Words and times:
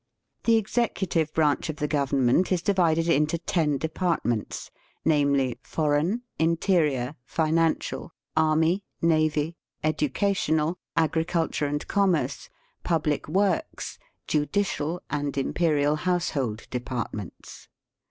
The 0.45 0.55
executive 0.55 1.31
branch 1.31 1.69
of 1.69 1.75
the 1.75 1.87
Government 1.87 2.51
is 2.51 2.63
divided 2.63 3.07
into 3.07 3.37
ten 3.37 3.77
departments, 3.77 4.71
namely, 5.05 5.59
foreign, 5.61 6.23
interior, 6.39 7.13
financial, 7.23 8.09
army, 8.35 8.83
navy, 8.99 9.57
educational, 9.83 10.79
agriculture 10.97 11.67
and 11.67 11.87
commerce, 11.87 12.49
public 12.83 13.27
works, 13.27 13.99
judicial, 14.25 15.03
and 15.11 15.37
imperial 15.37 15.97
household 15.97 16.65
depart 16.71 17.13
ments. 17.13 17.67